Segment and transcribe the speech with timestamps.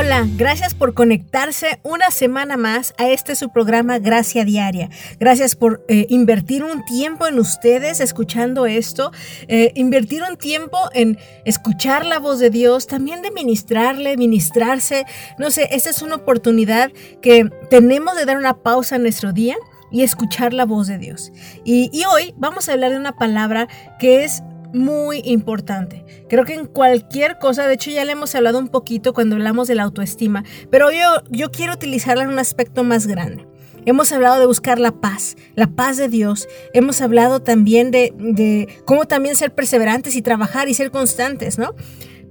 [0.00, 4.88] Hola, gracias por conectarse una semana más a este su programa Gracia Diaria.
[5.18, 9.12] Gracias por eh, invertir un tiempo en ustedes escuchando esto,
[9.46, 15.04] eh, invertir un tiempo en escuchar la voz de Dios, también de ministrarle, ministrarse.
[15.36, 19.56] No sé, esta es una oportunidad que tenemos de dar una pausa en nuestro día
[19.90, 21.30] y escuchar la voz de Dios.
[21.62, 24.42] Y, y hoy vamos a hablar de una palabra que es
[24.72, 26.04] muy importante.
[26.28, 29.68] Creo que en cualquier cosa, de hecho ya le hemos hablado un poquito cuando hablamos
[29.68, 33.46] de la autoestima, pero yo, yo quiero utilizarla en un aspecto más grande.
[33.86, 36.48] Hemos hablado de buscar la paz, la paz de Dios.
[36.74, 41.74] Hemos hablado también de, de cómo también ser perseverantes y trabajar y ser constantes, ¿no?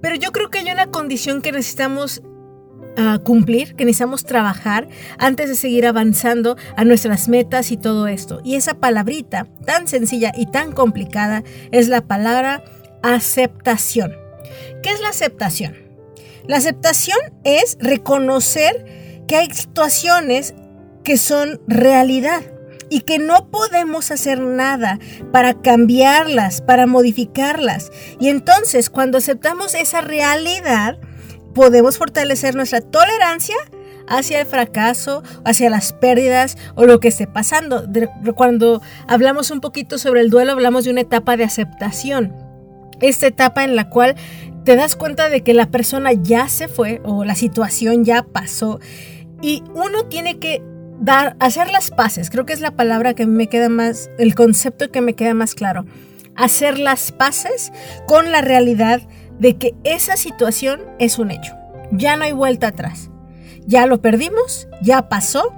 [0.01, 2.21] Pero yo creo que hay una condición que necesitamos
[3.23, 8.41] cumplir, que necesitamos trabajar antes de seguir avanzando a nuestras metas y todo esto.
[8.43, 12.63] Y esa palabrita tan sencilla y tan complicada es la palabra
[13.01, 14.13] aceptación.
[14.83, 15.75] ¿Qué es la aceptación?
[16.45, 20.55] La aceptación es reconocer que hay situaciones
[21.03, 22.41] que son realidad
[22.89, 24.99] y que no podemos hacer nada
[25.31, 27.91] para cambiarlas, para modificarlas.
[28.19, 30.97] Y entonces cuando aceptamos esa realidad,
[31.53, 33.55] podemos fortalecer nuestra tolerancia
[34.07, 37.87] hacia el fracaso, hacia las pérdidas o lo que esté pasando.
[38.35, 42.33] Cuando hablamos un poquito sobre el duelo, hablamos de una etapa de aceptación.
[43.01, 44.15] Esta etapa en la cual
[44.65, 48.79] te das cuenta de que la persona ya se fue o la situación ya pasó
[49.41, 50.61] y uno tiene que
[50.99, 52.29] dar, hacer las paces.
[52.29, 55.55] Creo que es la palabra que me queda más, el concepto que me queda más
[55.55, 55.85] claro.
[56.35, 57.71] Hacer las paces
[58.05, 59.01] con la realidad
[59.39, 61.53] de que esa situación es un hecho.
[61.91, 63.09] Ya no hay vuelta atrás.
[63.65, 65.53] Ya lo perdimos, ya pasó.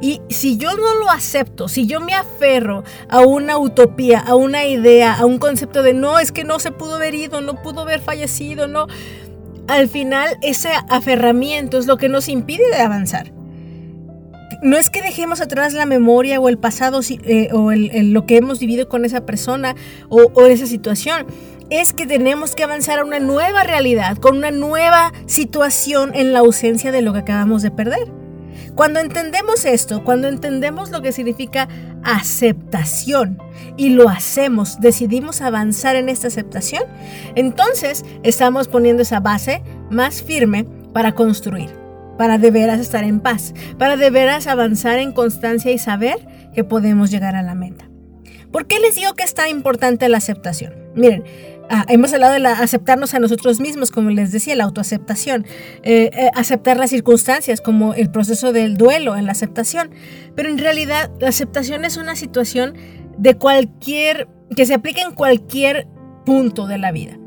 [0.00, 4.66] Y si yo no lo acepto, si yo me aferro a una utopía, a una
[4.66, 7.82] idea, a un concepto de no, es que no se pudo haber ido, no pudo
[7.82, 8.86] haber fallecido, no,
[9.68, 13.32] al final ese aferramiento es lo que nos impide de avanzar.
[14.62, 18.58] No es que dejemos atrás la memoria o el pasado eh, o lo que hemos
[18.58, 19.76] vivido con esa persona
[20.08, 21.26] o, o esa situación
[21.70, 26.40] es que tenemos que avanzar a una nueva realidad, con una nueva situación en la
[26.40, 28.12] ausencia de lo que acabamos de perder.
[28.74, 31.68] Cuando entendemos esto, cuando entendemos lo que significa
[32.02, 33.38] aceptación
[33.76, 36.84] y lo hacemos, decidimos avanzar en esta aceptación,
[37.34, 41.70] entonces estamos poniendo esa base más firme para construir,
[42.18, 46.16] para de veras estar en paz, para de veras avanzar en constancia y saber
[46.54, 47.88] que podemos llegar a la meta.
[48.52, 50.72] ¿Por qué les digo que es tan importante la aceptación?
[50.94, 51.24] Miren,
[51.68, 55.46] Ah, hemos hablado de aceptarnos a nosotros mismos, como les decía, la autoaceptación,
[55.82, 59.90] eh, eh, aceptar las circunstancias, como el proceso del duelo en la aceptación.
[60.36, 62.74] Pero en realidad la aceptación es una situación
[63.18, 65.88] de cualquier, que se aplica en cualquier
[66.24, 67.18] punto de la vida.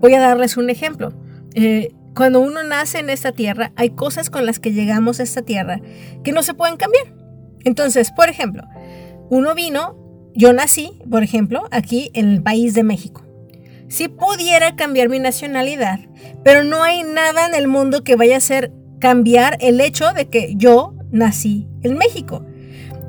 [0.00, 1.12] Voy a darles un ejemplo.
[1.54, 5.42] Eh, cuando uno nace en esta tierra, hay cosas con las que llegamos a esta
[5.42, 5.80] tierra
[6.24, 7.14] que no se pueden cambiar.
[7.64, 8.64] Entonces, por ejemplo,
[9.30, 9.96] uno vino,
[10.34, 13.25] yo nací, por ejemplo, aquí en el país de México
[13.88, 16.00] si pudiera cambiar mi nacionalidad,
[16.44, 20.28] pero no hay nada en el mundo que vaya a hacer cambiar el hecho de
[20.28, 22.44] que yo nací en México.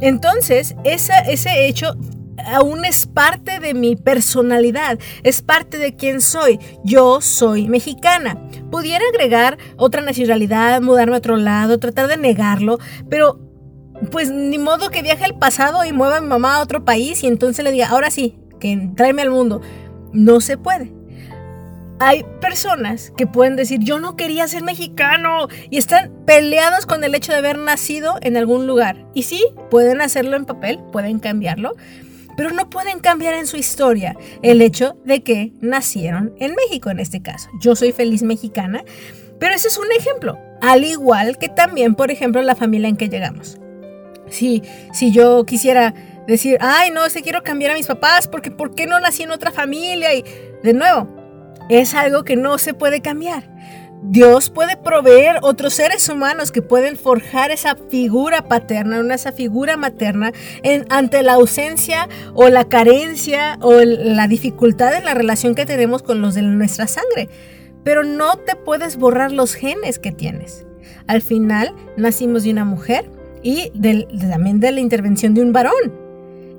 [0.01, 1.95] Entonces, ese hecho
[2.45, 6.59] aún es parte de mi personalidad, es parte de quién soy.
[6.83, 8.41] Yo soy mexicana.
[8.71, 12.77] Pudiera agregar otra nacionalidad, mudarme a otro lado, tratar de negarlo,
[13.09, 13.39] pero
[14.11, 17.23] pues ni modo que viaje al pasado y mueva a mi mamá a otro país
[17.23, 19.61] y entonces le diga, ahora sí, que tráeme al mundo.
[20.13, 20.91] No se puede.
[21.99, 27.15] Hay personas que pueden decir, yo no quería ser mexicano y están peleados con el
[27.15, 29.07] hecho de haber nacido en algún lugar.
[29.15, 31.75] Y sí, pueden hacerlo en papel, pueden cambiarlo,
[32.37, 36.99] pero no pueden cambiar en su historia el hecho de que nacieron en México en
[36.99, 37.49] este caso.
[37.59, 38.83] Yo soy feliz mexicana,
[39.39, 43.09] pero ese es un ejemplo, al igual que también, por ejemplo, la familia en que
[43.09, 43.57] llegamos.
[44.29, 44.61] Si,
[44.93, 45.95] si yo quisiera
[46.27, 49.31] decir, ay, no, se quiero cambiar a mis papás porque ¿por qué no nací en
[49.31, 50.13] otra familia?
[50.13, 50.23] Y
[50.63, 51.07] de nuevo,
[51.69, 53.49] es algo que no se puede cambiar.
[54.03, 60.31] Dios puede proveer otros seres humanos que pueden forjar esa figura paterna, esa figura materna
[60.89, 66.21] ante la ausencia o la carencia o la dificultad en la relación que tenemos con
[66.21, 67.27] los de nuestra sangre.
[67.83, 70.65] Pero no te puedes borrar los genes que tienes.
[71.07, 73.09] Al final nacimos de una mujer
[73.41, 73.71] y
[74.29, 76.06] también de la intervención de un varón.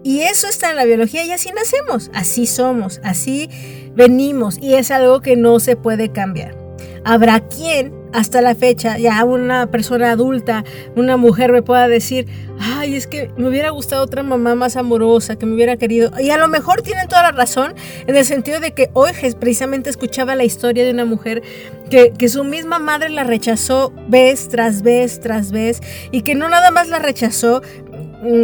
[0.08, 3.50] Y eso está en la biología y así nacemos, así somos, así
[3.94, 6.56] venimos y es algo que no se puede cambiar.
[7.04, 10.64] Habrá quien hasta la fecha, ya una persona adulta,
[10.96, 12.26] una mujer me pueda decir,
[12.58, 16.10] ay, es que me hubiera gustado otra mamá más amorosa, que me hubiera querido.
[16.18, 17.74] Y a lo mejor tienen toda la razón
[18.06, 21.42] en el sentido de que hoy precisamente escuchaba la historia de una mujer
[21.90, 25.80] que, que su misma madre la rechazó vez tras vez tras vez
[26.12, 27.62] y que no nada más la rechazó,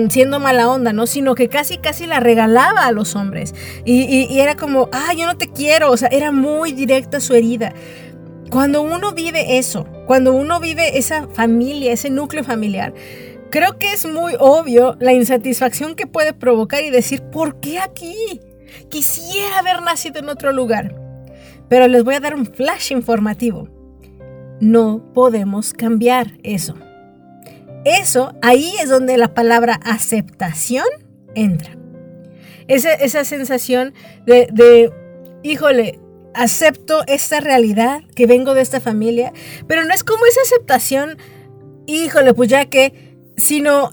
[0.08, 1.06] siendo mala onda, ¿no?
[1.06, 3.54] Sino que casi, casi la regalaba a los hombres.
[3.84, 5.90] Y, y, y era como, ah, yo no te quiero.
[5.90, 7.74] O sea, era muy directa su herida.
[8.50, 12.94] Cuando uno vive eso, cuando uno vive esa familia, ese núcleo familiar,
[13.50, 18.40] creo que es muy obvio la insatisfacción que puede provocar y decir, ¿por qué aquí?
[18.90, 20.94] Quisiera haber nacido en otro lugar.
[21.68, 23.68] Pero les voy a dar un flash informativo.
[24.60, 26.74] No podemos cambiar eso.
[27.84, 30.86] Eso, ahí es donde la palabra aceptación
[31.34, 31.76] entra.
[32.66, 33.92] Esa, esa sensación
[34.26, 34.92] de, de,
[35.42, 36.00] híjole,
[36.34, 39.32] acepto esta realidad, que vengo de esta familia,
[39.66, 41.18] pero no es como esa aceptación,
[41.86, 43.90] híjole, pues ya que, sino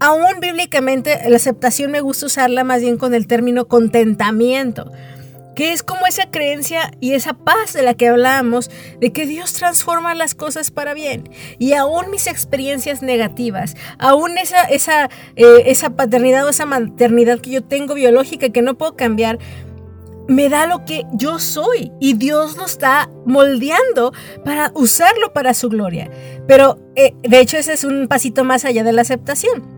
[0.00, 4.90] aún bíblicamente la aceptación me gusta usarla más bien con el término contentamiento,
[5.54, 8.70] que es como esa creencia y esa paz de la que hablábamos,
[9.00, 11.28] de que Dios transforma las cosas para bien.
[11.58, 17.50] Y aún mis experiencias negativas, aún esa, esa, eh, esa paternidad o esa maternidad que
[17.50, 19.38] yo tengo biológica que no puedo cambiar,
[20.28, 24.12] me da lo que yo soy y Dios lo está moldeando
[24.44, 26.10] para usarlo para su gloria.
[26.46, 29.71] Pero eh, de hecho ese es un pasito más allá de la aceptación.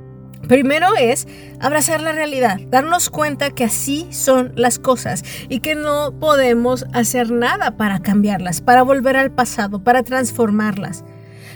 [0.49, 1.27] Primero es
[1.61, 7.31] abrazar la realidad, darnos cuenta que así son las cosas y que no podemos hacer
[7.31, 11.05] nada para cambiarlas, para volver al pasado, para transformarlas.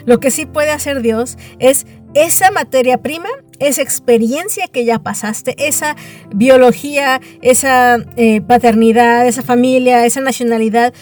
[0.07, 5.55] Lo que sí puede hacer Dios es esa materia prima, esa experiencia que ya pasaste,
[5.59, 5.97] esa
[6.35, 10.95] biología, esa eh, paternidad, esa familia, esa nacionalidad,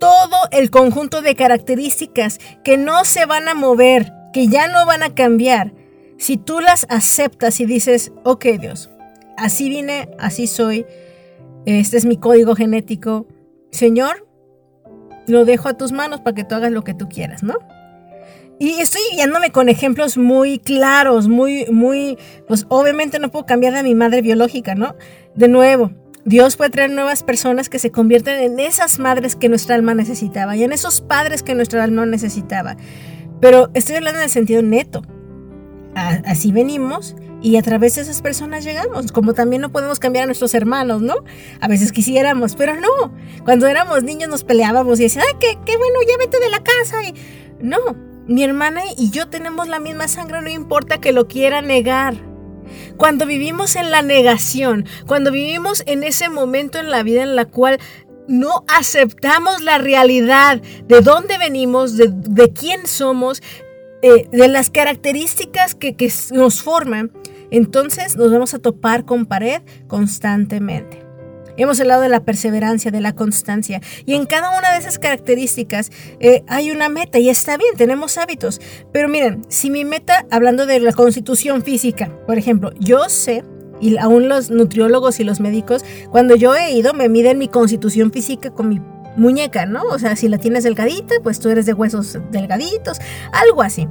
[0.00, 5.02] todo el conjunto de características que no se van a mover, que ya no van
[5.02, 5.72] a cambiar,
[6.18, 8.90] si tú las aceptas y dices, ok Dios,
[9.36, 10.84] así vine, así soy,
[11.64, 13.26] este es mi código genético,
[13.70, 14.26] Señor,
[15.26, 17.54] lo dejo a tus manos para que tú hagas lo que tú quieras, ¿no?
[18.58, 22.18] Y estoy guiándome con ejemplos muy claros, muy, muy,
[22.48, 24.96] pues obviamente no puedo cambiar de mi madre biológica, ¿no?
[25.36, 25.92] De nuevo,
[26.24, 30.56] Dios puede traer nuevas personas que se convierten en esas madres que nuestra alma necesitaba
[30.56, 32.76] y en esos padres que nuestra alma necesitaba.
[33.40, 35.02] Pero estoy hablando en el sentido neto.
[35.94, 39.12] Así venimos y a través de esas personas llegamos.
[39.12, 41.14] Como también no podemos cambiar a nuestros hermanos, ¿no?
[41.60, 43.12] A veces quisiéramos, pero no.
[43.44, 46.62] Cuando éramos niños nos peleábamos y decían, ay, qué, qué bueno, ya vete de la
[46.62, 47.02] casa.
[47.04, 47.14] Y
[47.60, 47.78] no,
[48.26, 52.14] mi hermana y yo tenemos la misma sangre, no importa que lo quiera negar.
[52.96, 57.46] Cuando vivimos en la negación, cuando vivimos en ese momento en la vida en la
[57.46, 57.78] cual
[58.26, 63.42] no aceptamos la realidad de dónde venimos, de, quién somos,
[64.02, 67.12] eh, de las características que, que nos forman,
[67.50, 71.08] entonces nos vamos a topar con pared constantemente.
[71.58, 73.80] Hemos hablado de la perseverancia, de la constancia.
[74.06, 75.90] Y en cada una de esas características
[76.20, 78.60] eh, hay una meta y está bien, tenemos hábitos.
[78.92, 83.42] Pero miren, si mi meta, hablando de la constitución física, por ejemplo, yo sé
[83.80, 88.12] y aún los nutriólogos y los médicos, cuando yo he ido, me miden mi constitución
[88.12, 88.80] física con mi
[89.18, 89.82] muñeca, ¿no?
[89.82, 92.98] O sea, si la tienes delgadita, pues tú eres de huesos delgaditos,
[93.32, 93.88] algo así.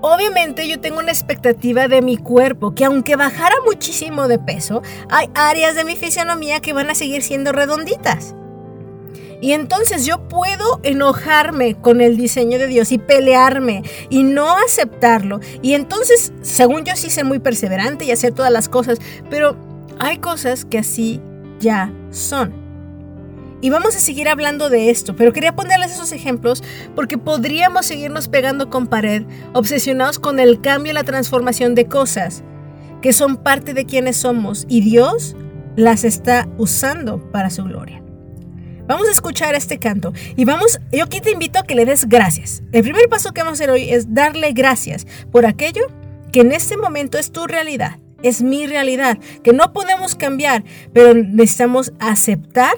[0.00, 5.30] Obviamente yo tengo una expectativa de mi cuerpo que aunque bajara muchísimo de peso, hay
[5.34, 8.34] áreas de mi fisionomía que van a seguir siendo redonditas.
[9.40, 15.40] Y entonces yo puedo enojarme con el diseño de Dios y pelearme y no aceptarlo.
[15.60, 19.56] Y entonces, según yo sí ser muy perseverante y hacer todas las cosas, pero
[19.98, 21.20] hay cosas que así
[21.60, 22.63] ya son.
[23.64, 26.62] Y vamos a seguir hablando de esto, pero quería ponerles esos ejemplos
[26.94, 29.22] porque podríamos seguirnos pegando con pared,
[29.54, 32.44] obsesionados con el cambio y la transformación de cosas
[33.00, 35.34] que son parte de quienes somos y Dios
[35.76, 38.02] las está usando para su gloria.
[38.86, 42.06] Vamos a escuchar este canto y vamos, yo aquí te invito a que le des
[42.06, 42.62] gracias.
[42.70, 45.86] El primer paso que vamos a hacer hoy es darle gracias por aquello
[46.32, 51.14] que en este momento es tu realidad, es mi realidad, que no podemos cambiar, pero
[51.14, 52.74] necesitamos aceptar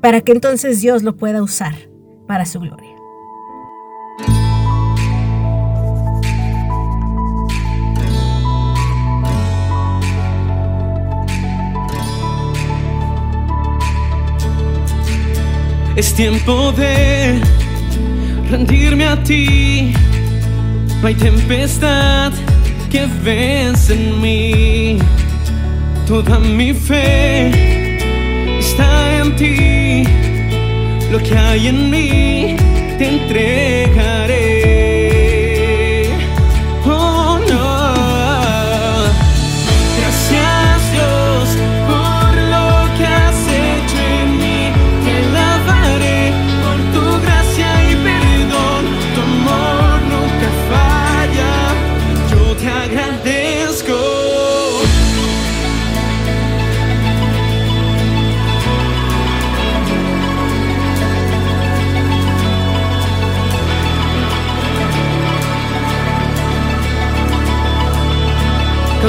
[0.00, 1.74] para que entonces Dios lo pueda usar
[2.26, 2.98] para su gloria.
[15.96, 17.40] Es tiempo de
[18.48, 19.92] rendirme a ti.
[21.00, 22.32] No hay tempestad
[22.88, 24.98] que vence en mí.
[26.06, 27.98] Toda mi fe
[28.60, 29.07] está
[31.10, 32.56] Lo que hay en mí
[32.96, 34.17] te entregaré.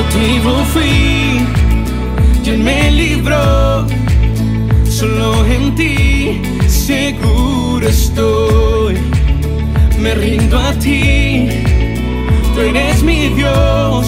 [0.10, 1.46] Cautivo fui,
[2.46, 3.86] y me libró.
[4.90, 8.98] Solo en ti seguro estoy.
[10.00, 11.50] Me rindo a ti,
[12.54, 14.08] tú eres mi Dios,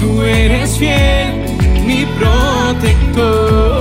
[0.00, 1.44] tú eres fiel,
[1.86, 3.77] mi protector.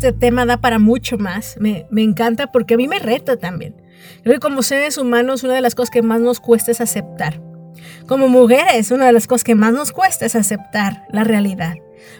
[0.00, 1.56] Este tema da para mucho más.
[1.60, 3.74] Me, encanta porque a mí me reta también.
[4.22, 7.42] Creo que como seres humanos una de las cosas que más nos cuesta es aceptar.
[8.06, 11.74] Como mujeres, una de las cosas que más nos cuesta es aceptar la realidad.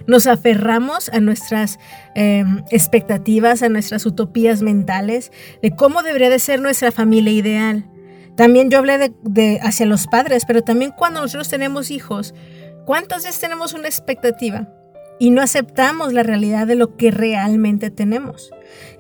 [0.07, 1.79] Nos aferramos a nuestras
[2.15, 5.33] em, expectativas, a nuestras utopías mentales
[5.63, 7.89] de cómo debería de ser nuestra familia ideal.
[8.37, 12.35] También yo hablé de, de hacia los padres, pero también cuando nosotros tenemos hijos,
[12.85, 14.69] ¿cuántas veces tenemos una expectativa?
[15.21, 18.51] Y no aceptamos la realidad de lo que realmente tenemos.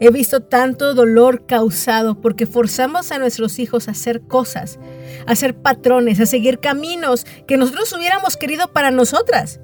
[0.00, 4.78] He visto tanto dolor causado porque forzamos a nuestros hijos a hacer cosas,
[5.26, 9.60] a hacer patrones, a seguir caminos que nosotros hubiéramos querido para nosotras.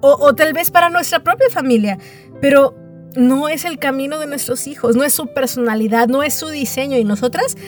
[0.00, 1.98] O, tal vez para nuestra propia familia.
[2.40, 2.74] Pero
[3.14, 6.96] no es el camino de nuestros hijos, no es su personalidad, no es su diseño.
[6.96, 7.58] Y nosotras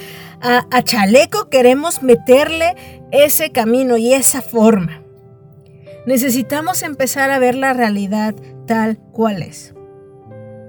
[0.40, 2.74] a, a chaleco queremos meterle
[3.12, 5.03] ese camino y esa forma.
[6.06, 8.34] Necesitamos empezar a ver la realidad
[8.66, 9.74] tal cual es.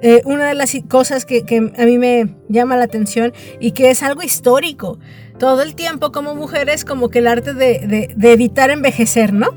[0.01, 1.43] Eh, una de las cosas que,
[1.77, 4.99] a mí me llama la atención y que es algo histórico,
[5.39, 9.49] todo el tiempo como mujeres como que el arte de, evitar envejecer, ¿no?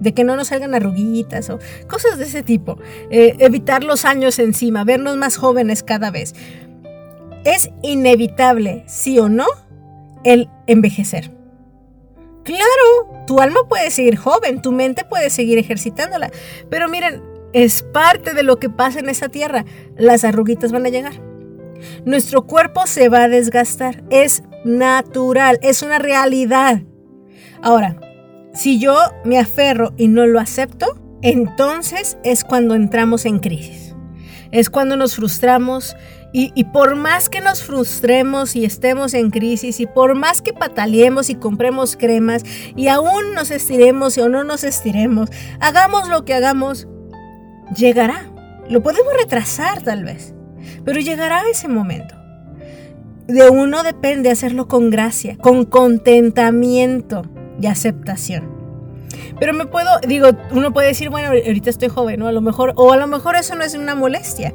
[0.00, 2.78] De que no nos salgan arruguitas o cosas de ese tipo.
[3.10, 6.34] Eh, evitar los años encima, vernos más jóvenes cada vez.
[7.44, 9.46] Es inevitable, sí o no,
[10.24, 11.35] el envejecer.
[12.46, 16.30] Claro, tu alma puede seguir joven, tu mente puede seguir ejercitándola,
[16.70, 17.20] pero miren,
[17.52, 19.64] es parte de lo que pasa en esa tierra.
[19.96, 21.20] Las arruguitas van a llegar.
[22.04, 24.04] Nuestro cuerpo se va a desgastar.
[24.10, 26.82] Es natural, es una realidad.
[27.62, 27.98] Ahora,
[28.54, 30.86] si yo me aferro y no lo acepto,
[31.22, 33.95] entonces es cuando entramos en crisis.
[34.50, 35.96] Es cuando nos frustramos
[36.32, 41.30] y, por más que nos frustremos y estemos en crisis y por más que pataleemos
[41.30, 42.42] y compremos cremas
[42.76, 46.88] y aún nos estiremos o no nos estiremos, hagamos lo que hagamos,
[47.74, 48.30] llegará.
[48.68, 50.34] Lo podemos retrasar tal vez,
[50.84, 52.14] pero llegará ese momento.
[53.26, 57.22] De uno depende hacerlo con gracia, con contentamiento
[57.60, 58.55] y aceptación.
[59.38, 62.26] Pero me puedo, digo, uno puede decir, bueno, ahorita estoy joven, ¿no?
[62.26, 64.54] A lo mejor, o a lo mejor eso no es una molestia.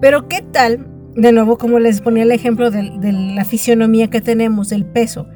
[0.00, 4.68] Pero ¿qué tal de nuevo, como les ponía el ejemplo de, la fisionomía que tenemos,
[4.68, 5.26] del peso.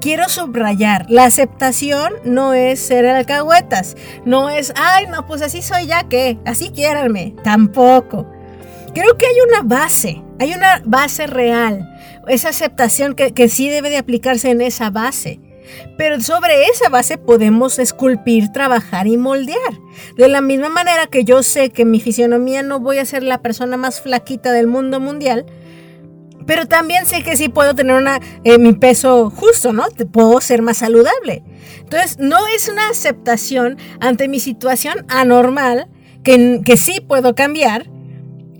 [0.00, 5.86] Quiero subrayar, la aceptación no es ser alcahuetas, no es, ay, no, pues así soy
[5.86, 8.30] ya que, así quiéranme, tampoco.
[8.92, 11.90] Creo que hay una base, hay una base real,
[12.28, 15.40] esa aceptación que, que sí debe de aplicarse en esa base.
[15.96, 19.78] Pero sobre esa base podemos esculpir, trabajar y moldear.
[20.16, 23.42] De la misma manera que yo sé que mi fisionomía no voy a ser la
[23.42, 25.46] persona más flaquita del mundo mundial,
[26.46, 29.84] pero también sé que sí puedo tener una, eh, mi peso justo, ¿no?
[30.12, 31.42] Puedo ser más saludable.
[31.80, 35.88] Entonces, no es una aceptación ante mi situación anormal,
[36.22, 37.90] que, que sí puedo cambiar,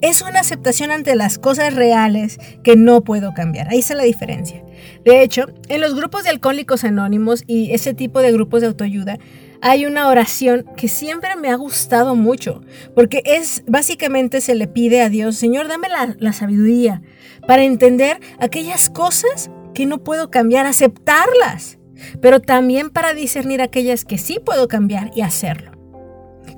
[0.05, 3.69] es una aceptación ante las cosas reales que no puedo cambiar.
[3.71, 4.63] Ahí está la diferencia.
[5.03, 9.19] De hecho, en los grupos de alcohólicos anónimos y ese tipo de grupos de autoayuda,
[9.63, 12.61] hay una oración que siempre me ha gustado mucho,
[12.95, 17.01] porque es básicamente se le pide a Dios, Señor, dame la, la sabiduría
[17.47, 21.79] para entender aquellas cosas que no puedo cambiar, aceptarlas,
[22.21, 25.73] pero también para discernir aquellas que sí puedo cambiar y hacerlo.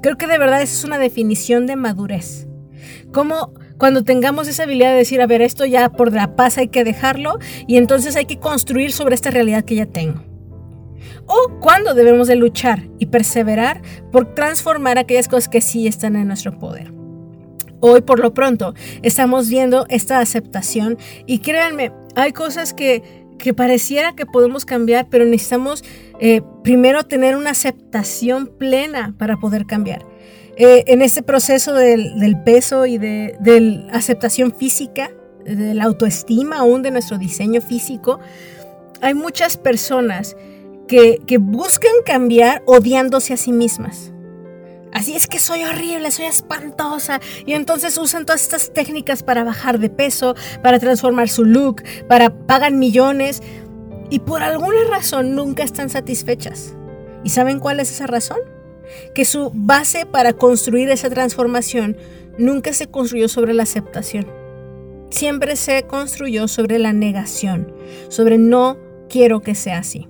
[0.02, 2.48] Creo que de verdad es una definición de madurez.
[3.12, 6.68] Como cuando tengamos esa habilidad de decir, a ver, esto ya por la paz hay
[6.68, 10.24] que dejarlo y entonces hay que construir sobre esta realidad que ya tengo.
[11.26, 16.28] O cuando debemos de luchar y perseverar por transformar aquellas cosas que sí están en
[16.28, 16.92] nuestro poder.
[17.80, 24.14] Hoy por lo pronto estamos viendo esta aceptación y créanme, hay cosas que, que pareciera
[24.14, 25.84] que podemos cambiar, pero necesitamos
[26.20, 30.06] eh, primero tener una aceptación plena para poder cambiar.
[30.56, 35.10] Eh, en ese proceso del, peso y de, la aceptación física,
[35.44, 38.20] de la autoestima aún de nuestro diseño físico,
[39.02, 40.34] hay muchas personas
[40.88, 44.12] que, que buscan cambiar odiándose a sí mismas.
[44.92, 47.20] Así es que soy horrible, soy espantosa.
[47.44, 52.30] Y entonces usan todas estas técnicas para bajar de peso, para transformar su look, para
[52.46, 53.42] pagan millones.
[54.08, 56.74] Y por alguna razón nunca están satisfechas.
[57.24, 58.38] ¿Y saben cuál es esa razón?
[59.14, 61.96] Que su base para construir esa transformación
[62.38, 64.26] nunca se construyó sobre la aceptación.
[65.10, 67.72] Siempre se construyó sobre la negación,
[68.08, 68.76] sobre no
[69.08, 70.08] quiero que sea así.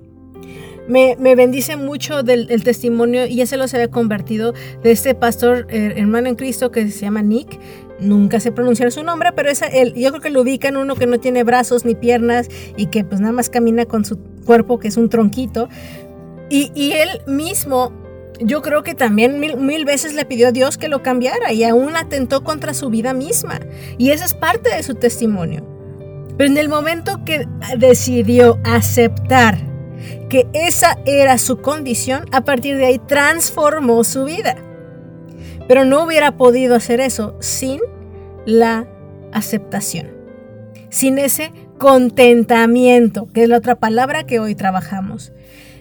[0.89, 6.29] Me, bendice mucho del testimonio, y ya se los había convertido, de este pastor hermano
[6.29, 7.59] en Cristo que se llama Nick.
[7.99, 11.07] Nunca sé pronunciar su nombre, pero es el, yo creo que lo ubican uno que
[11.07, 14.89] no tiene brazos ni piernas y que pues nada más camina con su cuerpo, que
[14.89, 15.69] es un tronquito.
[16.51, 17.93] Y, y él mismo
[18.41, 21.97] yo creo que también mil, veces le pidió a Dios que lo cambiara y aún
[21.97, 23.61] atentó contra su vida misma.
[23.99, 25.65] Y esa es parte de su testimonio.
[26.37, 27.47] Pero en el momento que
[27.79, 29.59] decidió aceptar
[30.29, 34.57] que esa era su condición, a partir de ahí transformó su vida.
[35.69, 37.81] Pero no hubiera podido hacer eso sin
[38.45, 38.87] la
[39.33, 40.09] aceptación,
[40.91, 45.33] sin ese contentamiento, que es la otra palabra que hoy trabajamos.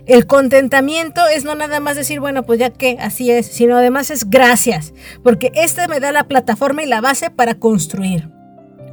[0.05, 4.11] El contentamiento es no nada más decir, bueno, pues ya que así es, sino además
[4.11, 8.29] es gracias, porque esta me da la plataforma y la base para construir.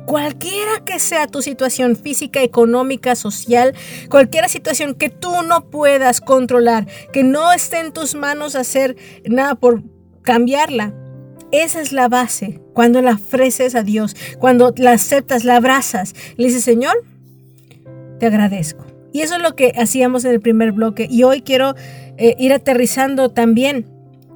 [0.07, 3.75] Cualquiera que sea tu situación física, económica, social,
[4.09, 8.97] cualquier situación que tú no puedas controlar, que no esté en tus manos hacer
[9.27, 9.83] nada por
[10.23, 10.95] cambiarla,
[11.53, 12.61] esa es la base.
[12.73, 17.05] Cuando la ofreces a Dios, cuando la aceptas, la abrazas, le dices, Señor,
[18.19, 18.92] te agradezco.
[19.13, 21.07] Y eso es lo que hacíamos en el primer bloque.
[21.11, 21.75] Y hoy quiero
[22.17, 23.87] eh, ir aterrizando también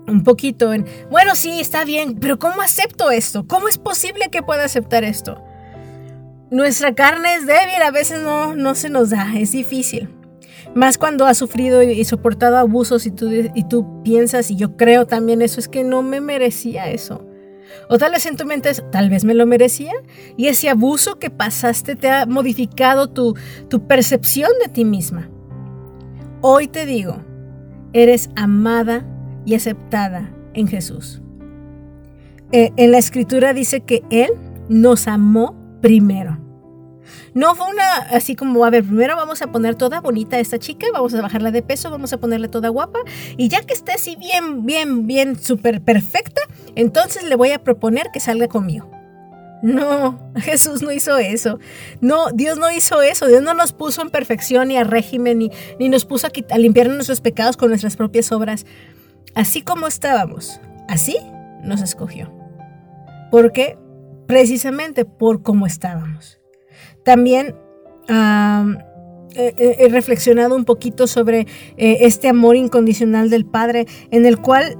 [0.07, 3.47] un poquito en, bueno, sí, está bien, pero ¿cómo acepto esto?
[3.47, 5.43] ¿Cómo es posible que pueda aceptar esto?
[6.51, 10.09] Nuestra carne es débil, a veces no, no se nos da, es difícil.
[10.75, 15.07] Más cuando has sufrido y soportado abusos y tú, y tú piensas, y yo creo
[15.07, 17.27] también eso, es que no me merecía eso.
[17.89, 19.93] O tal vez en tu mente es, tal vez me lo merecía.
[20.37, 23.37] Y ese abuso que pasaste te ha modificado tu,
[23.69, 25.29] tu percepción de ti misma.
[26.41, 27.25] Hoy te digo,
[27.93, 29.07] eres amada
[29.45, 31.23] y aceptada en Jesús.
[32.53, 34.31] Eh, en la escritura dice que Él
[34.69, 36.39] nos amó primero.
[37.35, 40.59] No fue una así como, a ver, primero vamos a poner toda bonita a esta
[40.59, 43.01] chica, vamos a bajarla de peso, vamos a ponerle toda guapa
[43.37, 46.41] y ya que esté así bien, bien, bien, súper perfecta,
[46.77, 48.91] entonces le voy a proponer que salga conmigo.
[49.63, 51.59] No, Jesús no hizo eso.
[52.01, 53.27] No, Dios no hizo eso.
[53.27, 56.89] Dios no nos puso en perfección ni a régimen, ni, ni nos puso a, limpiar
[56.89, 58.67] nuestros pecados con nuestras propias obras.
[59.35, 61.17] Así como estábamos, así
[61.63, 62.33] nos escogió.
[63.31, 63.79] ¿Por qué?
[64.27, 66.39] Precisamente por cómo estábamos.
[67.05, 67.57] También
[68.09, 71.41] he reflexionado un poquito sobre
[71.77, 74.77] eh, este amor incondicional del Padre, en el cual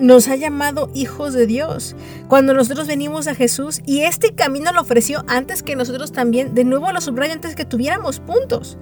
[0.00, 1.94] nos ha llamado hijos de Dios.
[2.26, 6.64] Cuando nosotros venimos a Jesús y este camino lo ofreció antes que nosotros también, de
[6.64, 8.78] nuevo lo subrayo antes que tuviéramos puntos.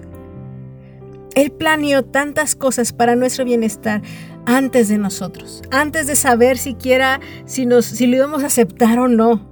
[1.34, 4.00] Él planeó tantas cosas para nuestro bienestar
[4.46, 9.08] antes de nosotros, antes de saber siquiera si, nos, si lo íbamos a aceptar o
[9.08, 9.46] no.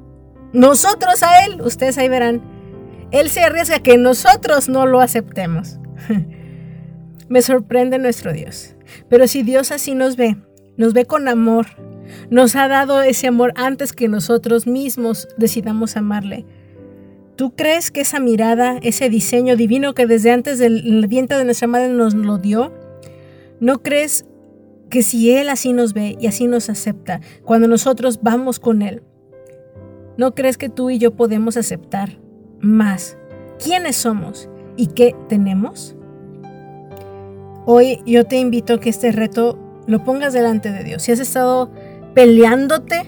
[0.52, 2.42] Nosotros a Él, ustedes ahí verán,
[3.11, 5.79] Él se arriesga que nosotros no lo aceptemos.
[7.29, 8.76] Me sorprende nuestro Dios.
[9.09, 10.37] Pero si Dios así nos ve,
[10.77, 11.67] nos ve con amor,
[12.31, 16.45] nos ha dado ese amor antes que nosotros mismos decidamos amarle.
[17.37, 21.69] ¿Tú crees que esa mirada, ese diseño divino que desde antes del vientre de nuestra
[21.69, 22.73] madre nos lo dio,
[23.61, 24.25] no crees
[24.89, 29.03] que si Él así nos ve y así nos acepta, cuando nosotros vamos con Él,
[30.17, 32.19] ¿no crees que tú y yo podemos aceptar
[32.61, 33.19] más
[33.62, 35.95] quiénes somos y qué tenemos?
[37.67, 41.03] Hoy yo te invito a que este reto lo pongas delante de Dios.
[41.03, 41.70] Si has estado
[42.14, 43.03] peleándote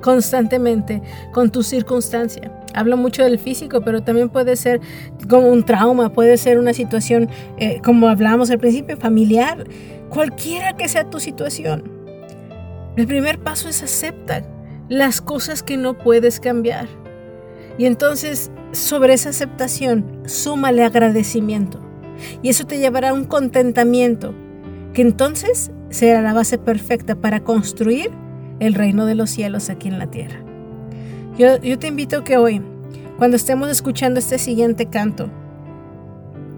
[0.00, 4.80] constantemente con tu circunstancia, Hablo mucho del físico, pero también puede ser
[5.28, 9.66] como un trauma, puede ser una situación, eh, como hablábamos al principio, familiar,
[10.08, 11.90] cualquiera que sea tu situación.
[12.96, 14.44] El primer paso es aceptar
[14.88, 16.88] las cosas que no puedes cambiar.
[17.78, 21.80] Y entonces, sobre esa aceptación, súmale agradecimiento.
[22.42, 24.34] Y eso te llevará a un contentamiento,
[24.92, 28.10] que entonces será la base perfecta para construir
[28.58, 30.42] el reino de los cielos aquí en la tierra.
[31.38, 32.62] Yo, te invito que hoy,
[33.18, 35.30] cuando estemos escuchando este siguiente canto,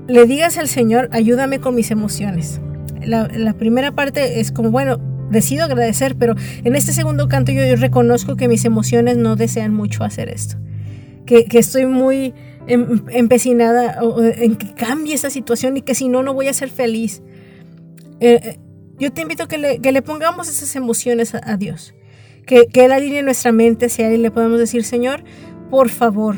[0.09, 2.61] le digas al Señor, ayúdame con mis emociones.
[3.05, 4.99] La, primera parte es como, bueno,
[5.31, 10.05] decido agradecer, pero en este segundo canto yo, reconozco que mis emociones no desean mucho
[10.05, 10.57] hacer esto.
[11.27, 12.35] Que, estoy muy
[12.67, 13.99] em, empecinada
[14.37, 17.23] en que cambie esa situación y que si no, no voy a ser feliz.
[18.21, 18.59] Eh, eh,
[18.99, 21.95] yo te invito a que le, pongamos esas emociones a Dios
[22.47, 25.25] que, que Él alinee nuestra mente hacia Él y le podemos decir, Señor,
[25.71, 26.37] por favor,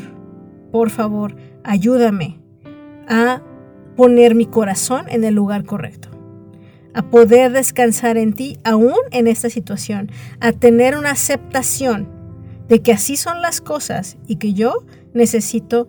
[0.71, 2.39] por favor, ayúdame
[3.07, 3.41] a
[3.95, 6.09] poner mi corazón en el lugar correcto,
[6.93, 12.07] a poder descansar en ti aún en esta situación, a tener una aceptación
[12.67, 15.87] de que así son las cosas y que yo necesito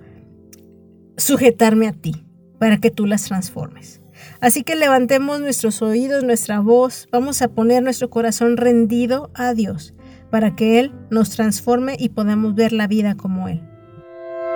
[1.17, 2.25] sujetarme a ti
[2.59, 4.01] para que tú las transformes.
[4.41, 9.95] Así que levantemos nuestros oídos, nuestra voz, vamos a poner nuestro corazón rendido a Dios
[10.31, 13.63] para que Él nos transforme y podamos ver la vida como Él.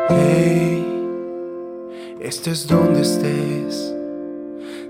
[0.09, 0.85] Hey,
[2.21, 3.95] estés donde estés.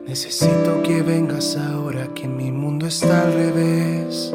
[0.07, 4.35] Necesito que vengas ahora que mi mundo está al revés.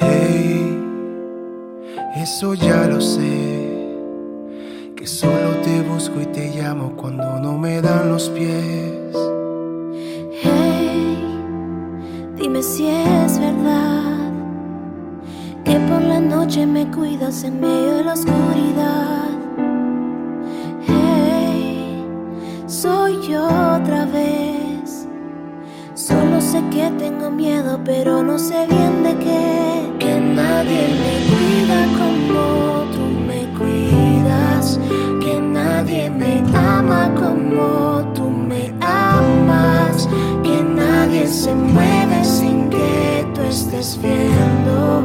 [0.00, 0.78] Hey,
[2.16, 3.59] eso ya lo sé.
[5.00, 9.16] Que solo te busco y te llamo cuando no me dan los pies.
[10.42, 11.24] Hey,
[12.36, 14.30] dime si es verdad
[15.64, 19.30] que por la noche me cuidas en medio de la oscuridad.
[20.86, 22.04] Hey,
[22.66, 25.06] soy yo otra vez.
[25.94, 29.92] Solo sé que tengo miedo, pero no sé bien de qué.
[29.98, 31.09] Que nadie me
[41.30, 45.04] se mueve sin que tú estés viendo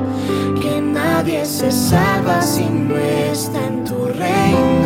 [1.26, 4.85] nadie se salva si no está en tu reino.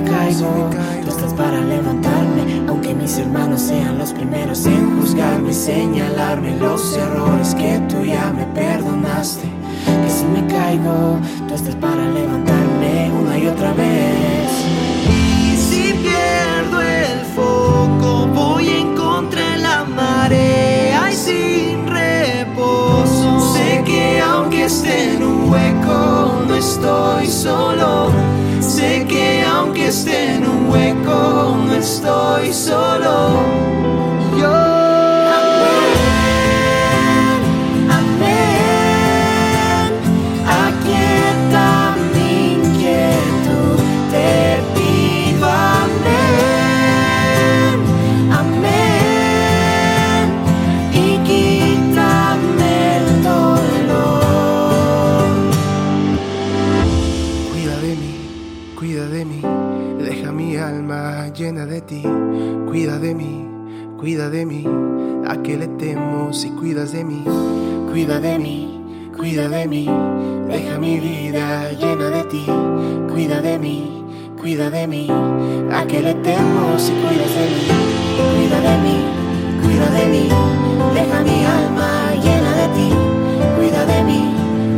[0.00, 0.70] Me caigo,
[1.02, 2.62] tú estás para levantarme.
[2.68, 8.44] Aunque mis hermanos sean los primeros en juzgarme, señalarme los errores que tú ya me
[8.46, 9.48] perdonaste.
[10.02, 14.50] Que si me caigo, tú estás para levantarme una y otra vez.
[15.08, 17.26] Y si pierdo el
[26.58, 28.10] estoy solo.
[28.60, 33.30] Sé que aunque esté en un hueco, no estoy solo.
[34.38, 34.65] Yo
[62.66, 63.46] Cuida de mí,
[63.98, 64.64] cuida de mí,
[65.26, 67.24] a qué le temo si cuidas de mí.
[67.90, 68.80] Cuida de mí,
[69.16, 69.88] cuida de mí,
[70.48, 72.46] deja mi vida llena de ti.
[73.10, 74.04] Cuida de mí,
[74.40, 75.08] cuida de mí,
[75.72, 77.66] a qué le temo si cuidas de mí.
[78.36, 78.96] Cuida de mí,
[79.62, 80.28] cuida de mí,
[80.94, 82.90] deja mi alma llena de ti.
[83.56, 84.34] Cuida de mí,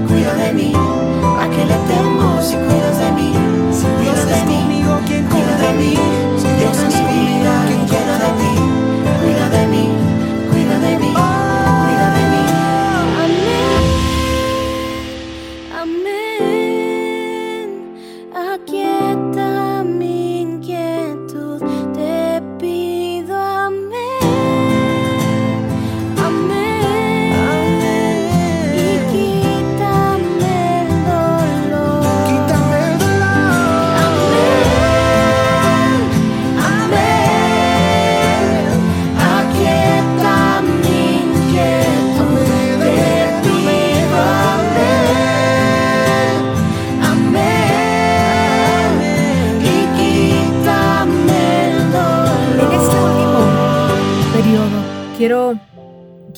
[0.08, 3.57] cuida de mí, a qué le temo si cuidas de mí.
[3.80, 4.58] Cuida de mí,
[5.30, 5.92] cuida de mí,
[6.58, 7.54] Dios es mi vida
[7.90, 8.52] llena de ti.
[9.22, 9.84] Cuida de mí,
[10.50, 11.10] cuida de mí,
[11.84, 12.42] cuida de mí.
[15.80, 16.06] Amén,
[16.62, 17.68] amén.
[18.34, 18.87] Aquieta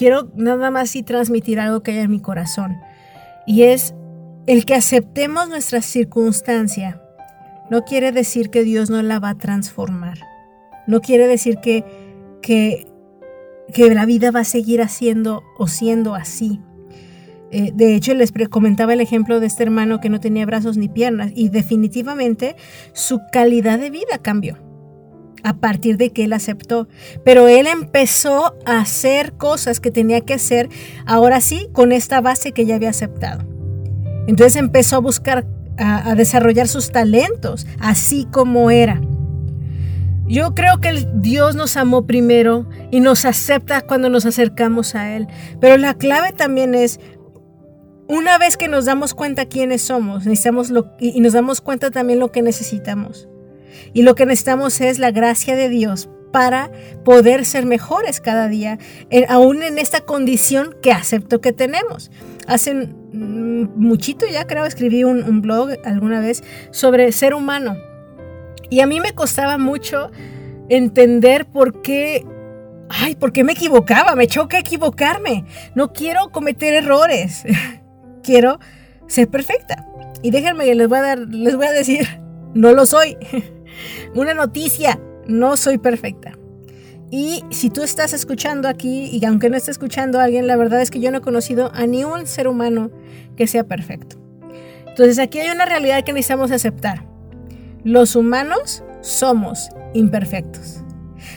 [0.01, 2.79] quiero nada más y transmitir algo que hay en mi corazón.
[3.47, 3.95] Y es
[4.47, 7.03] el que aceptemos nuestra circunstancia.
[7.71, 10.19] No quiere decir que Dios no la va a transformar.
[10.87, 11.85] No quiere decir que,
[12.41, 12.87] que,
[13.77, 16.63] la vida va a seguir haciendo o siendo así.
[17.51, 20.89] Eh, de hecho, les comentaba el ejemplo de este hermano que no tenía brazos ni
[20.89, 22.57] piernas y definitivamente
[22.95, 24.70] su calidad de vida cambió
[25.43, 26.89] a partir de que él aceptó.
[27.25, 30.69] Pero él empezó a hacer cosas que tenía que hacer,
[31.07, 33.45] ahora sí, con esta base que ya había aceptado.
[34.27, 35.47] Entonces empezó a buscar,
[35.79, 39.01] a, desarrollar sus talentos, así como era.
[40.27, 45.27] Yo creo que Dios nos amó primero y nos acepta cuando nos acercamos a Él.
[45.61, 47.01] Pero la clave también es,
[48.07, 52.21] una vez que nos damos cuenta quiénes somos, necesitamos lo, y nos damos cuenta también
[52.21, 53.30] lo que necesitamos.
[53.93, 56.71] Y lo que necesitamos es la gracia de Dios para
[57.05, 58.79] poder ser mejores cada día,
[59.29, 62.11] aún en esta condición que acepto que tenemos.
[62.47, 67.77] Hace muchito ya creo escribí un, un blog alguna vez sobre ser humano.
[68.71, 70.11] Y a mí me costaba mucho
[70.69, 72.25] entender por qué,
[72.89, 75.45] ay, por qué me equivocaba, me choca equivocarme.
[75.75, 77.43] No quiero cometer errores,
[78.23, 78.61] quiero
[79.09, 79.87] ser perfecta.
[80.23, 82.07] Y déjenme que les voy a decir,
[82.55, 83.17] no lo soy.
[84.15, 86.39] Una noticia, no soy perfecta.
[87.11, 90.81] Y si tú estás escuchando aquí, y aunque no esté escuchando a alguien, la verdad
[90.81, 92.91] es que yo no he conocido a ni un ser humano
[93.37, 94.17] que sea perfecto.
[94.87, 97.05] Entonces aquí hay una realidad que necesitamos aceptar.
[97.83, 100.85] Los humanos somos imperfectos.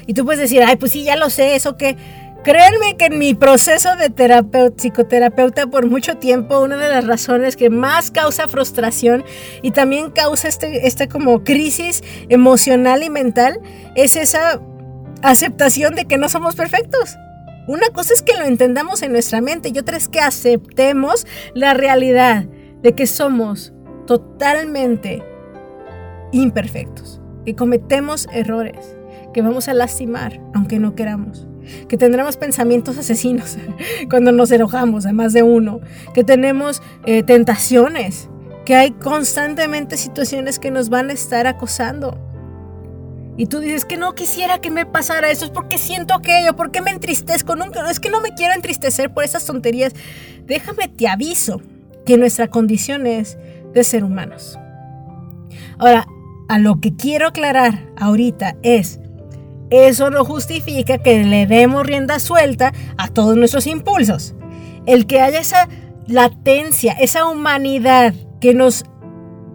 [0.05, 1.97] Y tú puedes decir, ay, pues sí, ya lo sé, eso que...
[2.43, 7.55] Créanme que en mi proceso de terapeuta, psicoterapeuta por mucho tiempo, una de las razones
[7.55, 9.23] que más causa frustración
[9.61, 13.61] y también causa este, este como crisis emocional y mental
[13.95, 14.61] es esa
[15.21, 17.15] aceptación de que no somos perfectos.
[17.65, 21.73] Una cosa es que lo entendamos en nuestra mente y otra es que aceptemos la
[21.73, 22.43] realidad
[22.81, 23.71] de que somos
[24.05, 25.23] totalmente
[26.33, 28.97] imperfectos, que cometemos errores,
[29.33, 31.47] que vamos a lastimar aunque no queramos,
[31.87, 33.57] que tendremos pensamientos asesinos
[34.09, 35.79] cuando nos enojamos a más de uno,
[36.13, 38.29] que tenemos eh, tentaciones,
[38.65, 42.17] que hay constantemente situaciones que nos van a estar acosando.
[43.35, 46.81] Y tú dices que no quisiera que me pasara eso, es porque siento aquello, porque
[46.81, 49.93] me entristezco, nunca, es que no me quiero entristecer por esas tonterías.
[50.45, 51.61] Déjame te aviso
[52.05, 53.37] que nuestra condición es
[53.73, 54.59] de ser humanos.
[55.79, 56.05] Ahora,
[56.47, 58.99] a lo que quiero aclarar ahorita es,
[59.73, 64.35] eso no justifica que le demos rienda suelta a todos nuestros impulsos.
[64.85, 65.67] El que haya esa
[66.07, 68.85] latencia, esa humanidad que nos,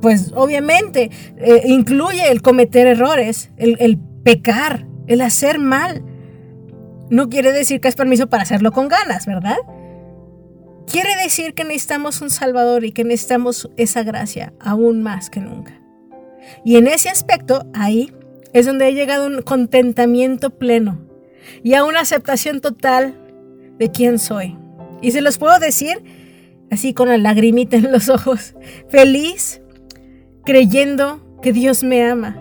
[0.01, 6.03] pues obviamente, eh, incluye el cometer errores, el, el pecar, el hacer mal.
[7.11, 9.57] No quiere decir que es permiso para hacerlo con ganas, ¿verdad?
[10.91, 15.81] quiere decir que necesitamos un Salvador y que necesitamos esa gracia aún más que nunca.
[16.65, 18.13] Y en ese aspecto, ahí
[18.53, 20.99] es donde he llegado a un contentamiento pleno
[21.63, 23.15] y a una aceptación total
[23.79, 24.57] de quién soy.
[25.01, 26.03] Y se los puedo decir
[26.71, 28.55] así con la lagrimita en los ojos,
[28.89, 29.63] feliz,
[30.45, 32.37] creyendo que Dios me ama,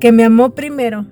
[0.00, 1.06] que me amó primero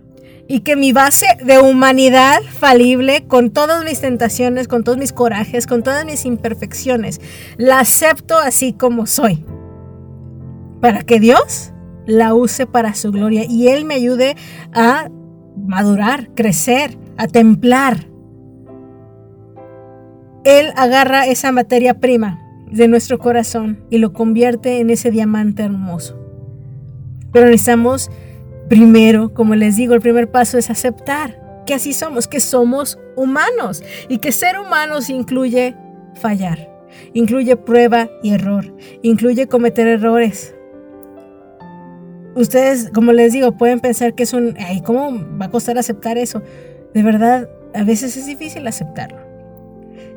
[0.48, 5.66] y que mi base de humanidad falible, con todas mis tentaciones, con todos mis corajes,
[5.66, 7.20] con todas mis imperfecciones,
[7.56, 9.44] la acepto así como soy.
[10.80, 11.72] Para que Dios
[12.06, 14.36] la use para su gloria y Él me ayude
[14.72, 15.10] a
[15.56, 18.08] madurar, crecer, a templar.
[20.44, 22.40] Él agarra esa materia prima
[22.70, 26.18] de nuestro corazón y lo convierte en ese diamante hermoso.
[27.32, 28.10] Pero necesitamos
[28.68, 33.82] primero, como les digo, el primer paso es aceptar que así somos, que somos humanos
[34.08, 35.74] y que ser humanos incluye
[36.14, 36.70] fallar,
[37.12, 40.55] incluye prueba y error, incluye cometer errores.
[42.36, 46.18] Ustedes, como les digo, pueden pensar que es un, ay, ¿cómo va a costar aceptar
[46.18, 46.42] eso?
[46.92, 49.16] De verdad, a veces es difícil aceptarlo.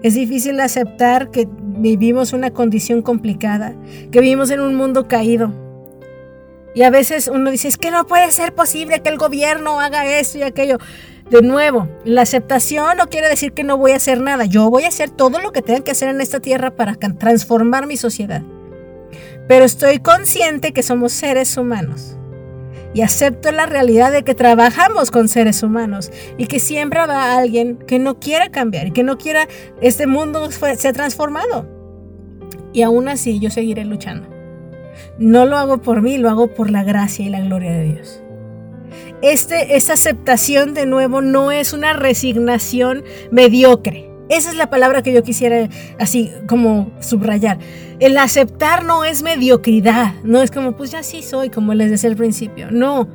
[0.03, 3.73] Es difícil aceptar que vivimos una condición complicada,
[4.11, 5.53] que vivimos en un mundo caído.
[6.75, 10.19] Y a veces uno dice, es que no puede ser posible que el gobierno haga
[10.19, 10.77] esto y aquello.
[11.29, 14.43] De nuevo, la aceptación no quiere decir que no voy a hacer nada.
[14.43, 17.87] Yo voy a hacer todo lo que tenga que hacer en esta tierra para transformar
[17.87, 18.41] mi sociedad.
[19.49, 22.15] Pero estoy consciente que somos seres humanos
[22.93, 27.75] y acepto la realidad de que trabajamos con seres humanos y que siempre habrá alguien
[27.75, 29.47] que no quiera cambiar y que no quiera
[29.81, 31.67] este mundo sea transformado.
[32.73, 34.29] Y aún así yo seguiré luchando.
[35.17, 38.21] No lo hago por mí, lo hago por la gracia y la gloria de Dios.
[39.23, 44.08] Este, esta aceptación de nuevo no es una resignación mediocre.
[44.29, 45.67] Esa es la palabra que yo quisiera
[45.99, 47.57] así como subrayar.
[47.99, 52.09] El aceptar no es mediocridad, no es como, pues ya sí soy, como les decía
[52.09, 52.69] al principio.
[52.69, 53.07] No,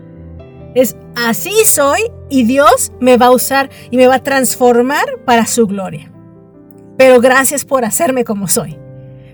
[0.74, 5.46] es así soy y Dios me va a usar y me va a transformar para
[5.46, 6.11] su gloria.
[6.98, 8.77] Pero gracias por hacerme como soy.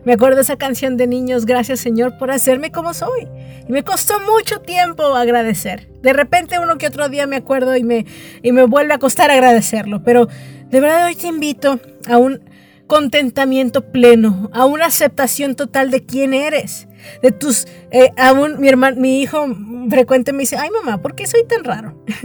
[0.04, 3.28] Me acuerdo esa canción de niños, gracias Señor por hacerme como soy.
[3.68, 5.90] Y me costó mucho tiempo agradecer.
[6.02, 8.06] De repente uno que otro día me acuerdo y me,
[8.42, 10.02] y me vuelve a costar agradecerlo.
[10.02, 10.28] Pero
[10.70, 12.40] de verdad hoy te invito a un
[12.86, 16.88] contentamiento pleno, a una aceptación total de quién eres.
[17.22, 19.46] De tus, eh, aún mi hermano, mi hijo
[19.88, 22.04] frecuente me dice, ay mamá, ¿por qué soy tan raro?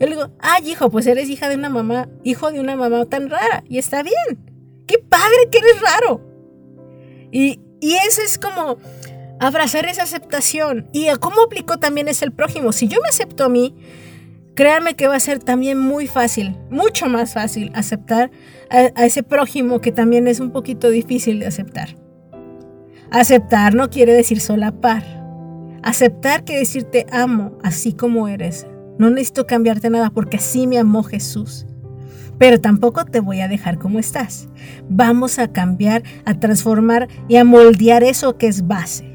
[0.00, 3.06] Yo le digo, ay hijo, pues eres hija de una mamá, hijo de una mamá
[3.06, 4.44] tan rara, y está bien.
[4.86, 6.20] Qué padre que eres raro.
[7.30, 8.78] Y, y eso es como
[9.40, 10.88] abrazar esa aceptación.
[10.92, 12.72] Y cómo aplicó también es el prójimo.
[12.72, 13.74] Si yo me acepto a mí,
[14.54, 18.30] créanme que va a ser también muy fácil, mucho más fácil aceptar
[18.70, 21.96] a, ese prójimo que también es un poquito difícil de aceptar.
[23.10, 25.04] Aceptar no quiere decir solapar.
[25.82, 28.66] Aceptar quiere decir te amo así como eres.
[28.98, 31.66] No necesito cambiarte nada porque así me amó Jesús.
[32.38, 34.48] Pero tampoco te voy a dejar como estás.
[34.88, 39.11] Vamos a cambiar, a transformar y a moldear eso que es base.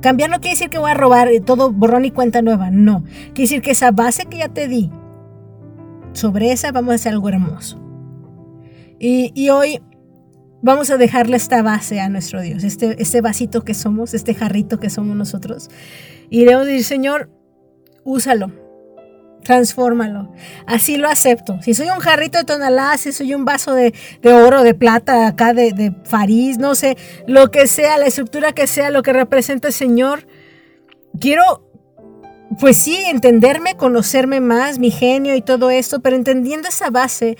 [0.00, 3.02] Cambiar no quiere decir que voy a robar todo borrón y cuenta nueva, no.
[3.34, 4.90] Quiere decir que esa base que ya te di,
[6.12, 7.78] sobre esa vamos a hacer algo hermoso.
[8.98, 9.80] Y, hoy
[10.62, 14.78] vamos a dejarle esta base a nuestro Dios, este, este vasito que somos, este jarrito
[14.78, 15.70] que somos nosotros.
[16.28, 17.30] Y debemos decir, Señor,
[18.04, 18.52] úsalo,
[19.42, 20.32] transfórmalo.
[20.66, 21.58] Así lo acepto.
[21.62, 23.92] Si soy un jarrito de tonalá, si soy un vaso de,
[24.24, 28.66] oro, de plata, acá de, de farís, no sé, lo que sea, la estructura que
[28.66, 30.26] sea, lo que representa el Señor,
[31.18, 31.68] quiero,
[32.58, 37.36] pues sí, entenderme, conocerme más, mi genio y todo esto, pero entendiendo esa base,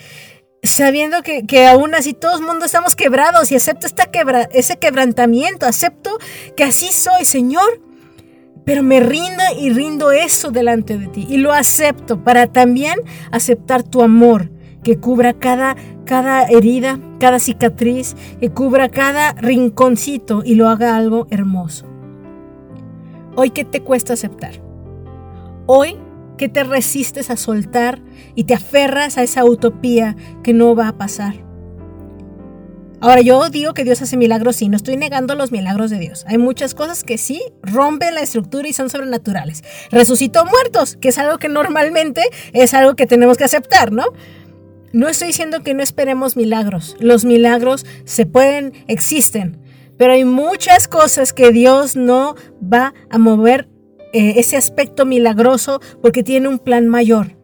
[0.63, 4.77] sabiendo que, que, aún así todo el mundo estamos quebrados y acepto esta quebra, ese
[4.77, 6.17] quebrantamiento, acepto
[6.55, 7.90] que así soy, Señor
[8.65, 12.99] pero me rindo y rindo eso delante de ti y lo acepto para también
[13.31, 14.51] aceptar tu amor
[14.83, 21.27] que cubra cada, cada herida, cada cicatriz, que cubra cada rinconcito y lo haga algo
[21.29, 21.85] hermoso.
[23.35, 24.61] Hoy, ¿qué te cuesta aceptar?
[25.67, 25.97] Hoy,
[26.37, 28.01] ¿qué te resistes a soltar
[28.35, 31.50] y te aferras a esa utopía que no va a pasar?
[33.01, 36.23] Ahora, yo digo que Dios hace milagros, sí, no estoy negando los milagros de Dios.
[36.27, 39.63] Hay muchas cosas que sí rompen la estructura y son sobrenaturales.
[39.89, 42.21] Resucitó muertos, que es algo que normalmente
[42.53, 44.05] es algo que tenemos que aceptar, ¿no?
[44.93, 46.95] No estoy diciendo que no esperemos milagros.
[46.99, 49.59] Los milagros se pueden, existen,
[49.97, 53.67] pero hay muchas cosas que Dios no va a mover
[54.13, 57.35] eh, ese aspecto milagroso porque tiene un plan mayor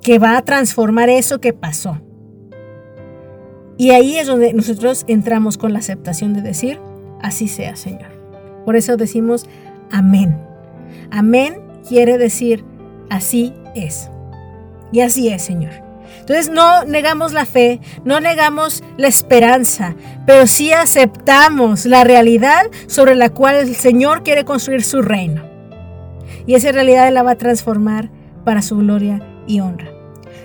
[0.00, 2.00] que va a transformar eso que pasó.
[3.82, 6.78] Y ahí es donde nosotros entramos con la aceptación de decir,
[7.20, 8.12] así sea, Señor.
[8.64, 9.46] Por eso decimos
[9.90, 10.40] amén.
[11.10, 11.56] Amén
[11.88, 12.64] quiere decir,
[13.10, 14.08] así es.
[14.92, 15.72] Y así es, Señor.
[16.20, 23.16] Entonces no negamos la fe, no negamos la esperanza, pero sí aceptamos la realidad sobre
[23.16, 25.42] la cual el Señor quiere construir su reino.
[26.46, 28.12] Y esa realidad la va a transformar
[28.44, 29.91] para su gloria y honra.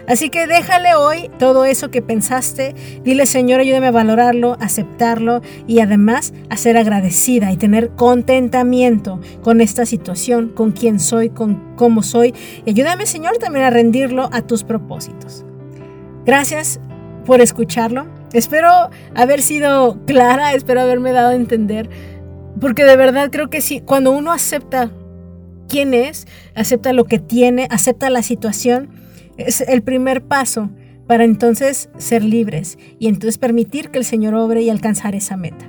[0.07, 2.73] Así que déjale hoy todo eso que pensaste.
[3.03, 9.59] Dile, Señor, ayúdame a valorarlo, aceptarlo y además a ser agradecida y tener contentamiento con
[9.59, 12.33] esta situación, con quién soy, con cómo soy.
[12.65, 15.43] Y ayúdame, Señor, también a rendirlo a tus propósitos.
[16.25, 16.79] Gracias
[17.25, 18.07] por escucharlo.
[18.31, 18.69] Espero
[19.13, 21.89] haber sido clara, espero haberme dado a entender.
[22.61, 24.89] Porque de verdad creo que sí, cuando uno acepta
[25.67, 28.89] quién es, acepta lo que tiene, acepta la situación,
[29.37, 30.69] es el primer paso
[31.07, 35.65] para entonces ser libres y entonces permitir que el Señor obre y alcanzar esa meta.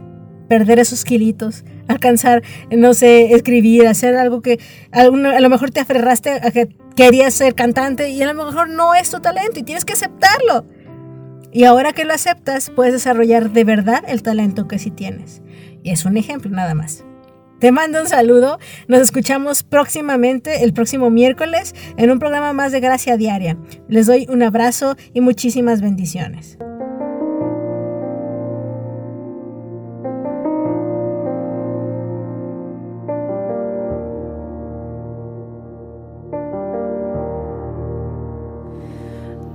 [0.48, 4.58] Perder esos kilitos, alcanzar, no sé, escribir, hacer algo que
[4.90, 8.94] a lo mejor te aferraste a que querías ser cantante y a lo mejor no
[8.94, 10.64] es tu talento y tienes que aceptarlo.
[11.52, 15.42] Y ahora que lo aceptas, puedes desarrollar de verdad el talento que sí tienes.
[15.82, 17.04] Y es un ejemplo nada más.
[17.58, 18.58] Te mando un saludo.
[18.86, 23.56] Nos escuchamos próximamente, el próximo miércoles, en un programa más de Gracia Diaria.
[23.88, 26.56] Les doy un abrazo y muchísimas bendiciones.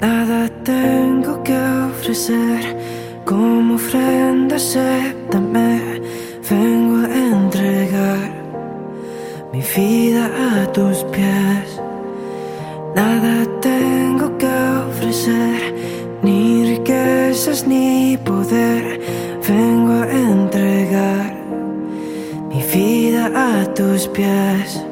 [0.02, 2.76] Nada tengo que ofrecer
[3.26, 4.24] como ofrenda.
[10.26, 11.82] A tus pies.
[12.96, 14.54] Nada tengo que
[14.90, 15.74] ofrecer,
[16.22, 19.00] ni riquezas ni poder.
[19.48, 21.36] Vengo a entregar
[22.50, 24.83] mi vida a tus pies.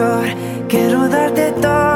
[0.00, 1.89] Ni